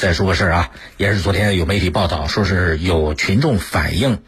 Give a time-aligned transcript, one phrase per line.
[0.00, 4.22] 再说个事儿啊，也是昨天有媒体报道，说是有群众反映，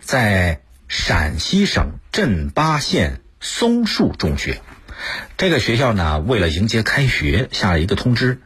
[0.00, 4.60] 在陕西省镇巴县松树中学，
[5.36, 8.40] 这个学校呢，为了迎接开学，下了一个通知，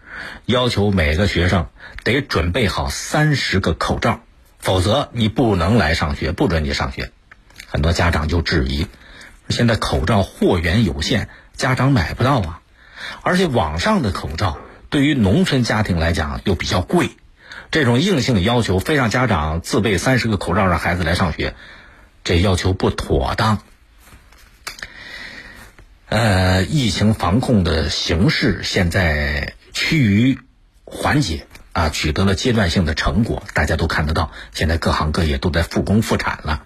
[0.47, 1.69] 要求每个学生
[2.05, 4.21] 得准备好三十个口罩，
[4.59, 7.13] 否则你不能来上学，不准你上学。
[7.67, 8.87] 很多家长就质疑，
[9.51, 12.61] 现在口罩货源有限，家长买不到啊，
[13.21, 14.57] 而且网上的口罩。
[14.93, 17.09] 对于农村家庭来讲又比较贵，
[17.71, 21.55] 这种硬性的要求非让家长自备三十个口罩让孩子来上学，
[22.25, 23.63] 这要求不妥当。
[26.11, 30.39] 呃，疫情防控的形势现在趋于
[30.85, 34.31] 缓解啊，取得了阶段性的成果，大家都看得到。
[34.53, 36.65] 现在各行各业都在复工复产了，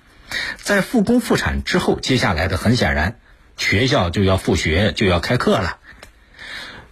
[0.56, 3.20] 在复工复产之后，接下来的很显然，
[3.56, 5.78] 学校就要复学，就要开课了。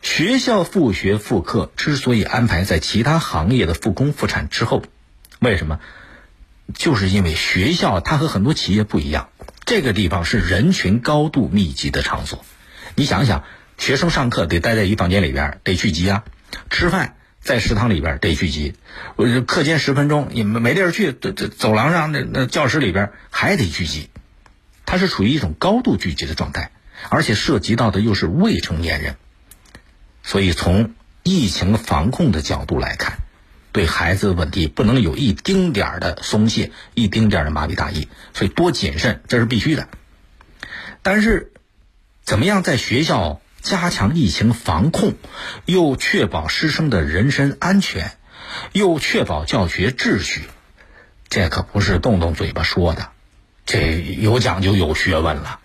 [0.05, 4.85] 学校复学复课之所以安排在其他行业的复工复产之后，
[5.41, 5.81] 为什么？
[6.75, 9.31] 就是因为学校它和很多企业不一样，
[9.65, 12.45] 这个地方是人群高度密集的场所。
[12.95, 13.45] 你想想，
[13.79, 16.23] 学生上课得待在一房间里边，得聚集啊；
[16.69, 18.75] 吃饭在食堂里边得聚集，
[19.47, 24.11] 课间十分钟也没地儿去，这这走廊上那那教室里边还得聚集，
[24.85, 26.71] 它是处于一种高度聚集的状态，
[27.09, 29.17] 而且涉及到的又是未成年人。
[30.27, 33.19] 所以，从疫情防控的角度来看，
[33.73, 39.87] 对孩子的问题不能有一丁点儿的松懈，一丁点儿的麻痹大意，所以多谨慎，这是必须的。
[41.03, 41.53] 但是，
[42.25, 45.13] 怎么样在学校加强疫情防控，
[45.67, 48.13] 又确保师生的人身安全，
[48.73, 50.41] 又确保教学秩序，
[51.29, 53.11] 这可不是动动嘴巴说的，
[53.67, 55.61] 这有讲究、有学问了。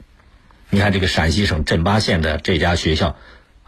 [0.69, 3.16] 你看，这个陕西省镇巴县的这家学校。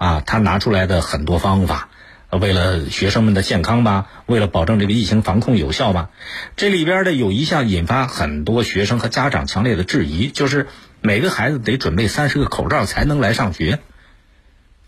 [0.02, 1.90] 啊，他拿出来的很多方法，
[2.32, 6.10] 为了学生们的健康吧，为了保证这个疫情防控有效吧，
[6.56, 10.66] 这里边的有一项引发很多学生和家长强烈的质疑，就是
[11.02, 13.78] 每个孩子得准备三十个口罩才能来上学，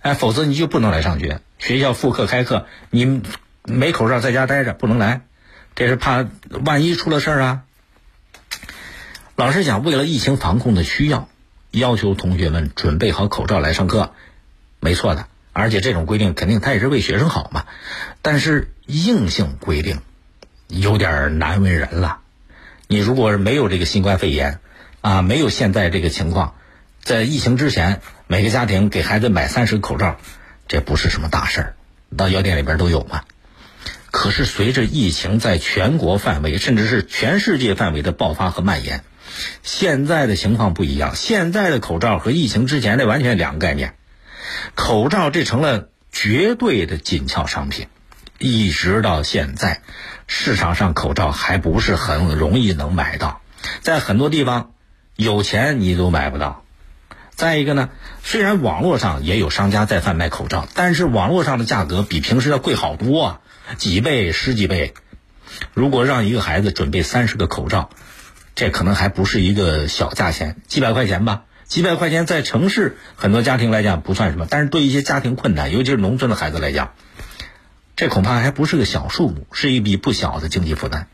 [0.02, 1.42] 哎，否则你就不能来上学。
[1.60, 3.22] 学校复课开课，你
[3.66, 5.22] 没口罩在家待着不能来，
[5.76, 6.26] 这是怕
[6.66, 7.62] 万一出了事儿啊。
[9.36, 11.30] 老师讲，为了疫情防控的需要，
[11.70, 14.16] 要求同学们准备好口罩来上课。
[14.84, 17.64] 没错的，而且这种规定肯定他也是为学生好嘛。
[18.22, 20.02] 但是硬性规定
[20.68, 22.20] 有点难为人了。
[22.88, 24.60] 你如果没有这个新冠肺炎
[25.00, 26.56] 啊，没有现在这个情况，
[27.02, 30.18] 在疫情之前，每个家庭给孩子买三十个口罩，
[30.68, 31.76] 这不是什么大事儿，
[32.18, 33.22] 到药店里边都有嘛。
[34.12, 39.06] 可是随着疫情在全国范围，甚至是全世界范围的爆发和蔓延，
[39.64, 41.16] 现在的情况不一样。
[41.16, 43.96] 现在的口罩和疫情之前的完全两个概念。
[44.76, 47.88] 口罩这成了绝对的紧俏商品，
[48.38, 49.82] 一直到现在，
[50.28, 53.42] 市场上口罩还不是很容易能买到，
[53.82, 54.72] 在很多地方，
[55.16, 56.64] 有钱你都买不到。
[57.36, 57.90] 再一个呢，
[58.22, 63.42] 虽然网络上也有商家在贩卖口罩，但是网络上的价格比平时要贵好多啊，
[63.78, 64.94] 几倍、十几倍。
[65.74, 67.90] 如果让一个孩子准备三十个口罩，
[68.54, 71.44] 这可能还不是一个小价钱，几百块钱吧。
[71.74, 76.94] 几百块钱在城市很多家庭来讲不算什么，但是对一些家庭困难，尤其是农村的孩子来讲，
[77.96, 81.08] 这恐怕还不是个小数目，是一笔不小的经济负担。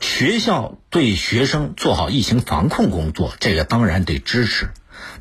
[0.00, 4.70] 学校对学生做好疫情防控工作，这个当然得支持，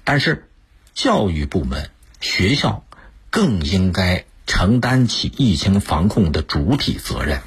[0.03, 0.47] 但是
[0.95, 2.83] 教育部门、学校
[3.29, 7.41] 更应该承担起疫情防控的主体责任。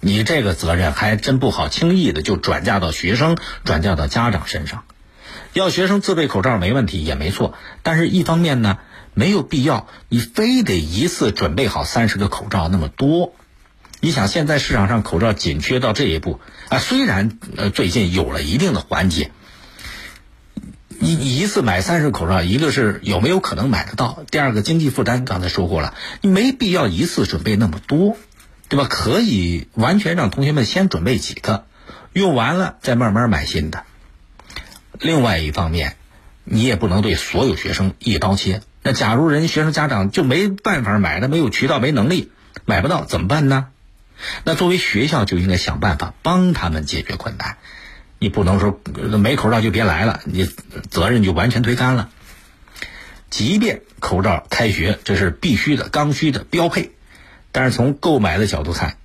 [0.00, 4.82] 你这个责任还真不好轻易的就转嫁到学生、转嫁到家长身上。
[5.52, 8.78] 要学生自备口罩没问题也没错，但是一方面呢，
[9.14, 13.34] 没有必要你非得一次准备好三十个口罩那么多。
[14.00, 16.38] 你想现在市场上口罩紧缺到这一步
[16.68, 19.32] 啊，虽然呃最近有了一定的缓解，
[21.00, 28.16] 你你一次买三十个口罩，一个是有没有可能买得到，第二个经济负担刚才说过了，你没必要一次准备那么多，
[28.68, 28.86] 对吧？
[28.88, 31.64] 可以完全让同学们先准备几个，
[32.12, 33.82] 用完了再慢慢买新的。
[34.98, 35.96] 另外一方面，
[36.44, 38.62] 你也不能对所有学生一刀切。
[38.82, 42.30] 那假如人学生家长就没办法买，他没有渠道、没能力
[42.64, 43.66] 买不到，怎么办呢？
[44.44, 47.56] 那作为学校就应该想办法帮他们解决困难。
[48.18, 48.80] 你不能说
[49.18, 50.48] 没口罩就别来了，你
[50.90, 52.08] 责任就完全推干了。
[53.30, 56.90] 即便口罩开学这是必须的、刚需的标配，
[57.52, 58.96] 但是从购买的角度看，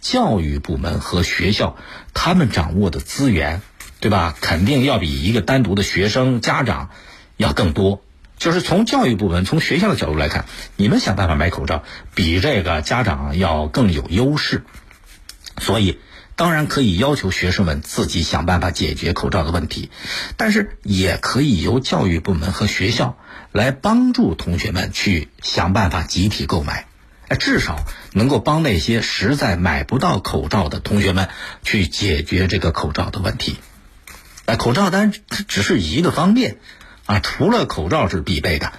[0.00, 1.76] 教育部门和学校
[2.14, 3.62] 他们掌握的资源。
[4.02, 4.34] 对吧？
[4.40, 6.90] 肯定要比一个单独的学生家长
[7.36, 8.02] 要更多。
[8.36, 10.44] 就是从教育部门、从学校的角度来看，
[10.74, 14.64] 你们想办法买口罩，比这个家长要更有优势。
[15.58, 16.00] 所以，
[16.34, 19.90] 当然可以要求学生们自己想办法解决口罩的问题，
[20.36, 23.16] 但是也可以由教育部门和学校
[23.52, 26.86] 来帮助同学们去想办法集体购买，
[27.38, 31.28] 至少能够帮那些实在买不到口罩的同学们
[31.62, 33.58] 去解决这个口罩的问题。
[34.46, 35.12] 哎，口罩单
[35.48, 36.58] 只是一个方面。
[37.06, 38.72] 啊，除了口罩是必备的，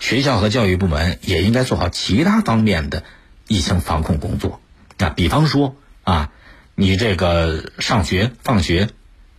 [0.00, 3.04] 学校和教育部门也应该做好其他方面的
[3.46, 4.60] 疫情防控工作。
[4.98, 6.30] 啊比方说啊，
[6.74, 8.90] 你这个上学放学，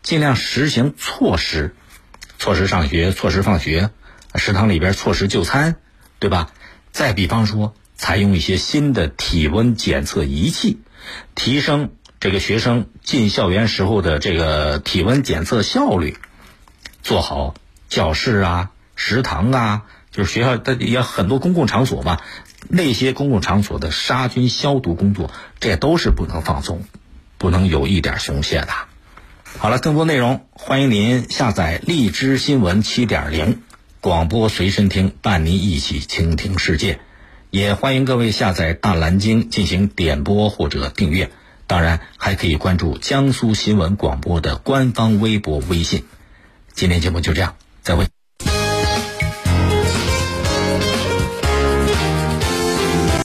[0.02, 1.76] 尽量实行错时，
[2.40, 3.90] 错时上学，错时放学，
[4.36, 5.76] 食堂里边错时就餐，
[6.20, 6.52] 对吧？
[6.92, 10.80] 再比方说，采用一些新的体温检测仪器，
[11.36, 11.92] 提升
[12.22, 16.16] 这个学生进校园时候的这个体温检测效率，
[17.02, 17.56] 做好。
[17.90, 19.82] 教室啊，食堂啊，
[20.12, 22.22] 就是学校的也很多公共场所嘛，
[22.70, 25.30] 那些公共场所的杀菌消毒工作，
[25.60, 26.84] 这都是不能放松，
[27.38, 28.70] 不能有一点松懈的。
[29.58, 33.64] 好了，更多内容欢迎您下载荔枝新闻七点零
[34.00, 37.02] 广播随身听，伴您一起倾听世界。
[37.50, 41.30] 也欢迎各位下载大蓝鲸进行点播或者订阅，
[41.72, 46.04] 当然还可以关注江苏新闻广播的官方微博、微信。
[46.74, 47.56] 今天节目就这样。
[47.82, 48.21] 再会。